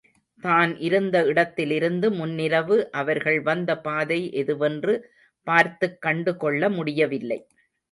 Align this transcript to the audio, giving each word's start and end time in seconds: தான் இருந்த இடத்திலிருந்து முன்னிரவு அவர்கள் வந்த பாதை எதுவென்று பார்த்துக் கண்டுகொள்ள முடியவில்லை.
தான் 0.43 0.77
இருந்த 0.77 1.25
இடத்திலிருந்து 1.25 2.09
முன்னிரவு 2.11 2.77
அவர்கள் 2.91 3.41
வந்த 3.41 3.77
பாதை 3.79 4.19
எதுவென்று 4.33 4.95
பார்த்துக் 5.47 6.01
கண்டுகொள்ள 6.01 6.69
முடியவில்லை. 6.69 7.39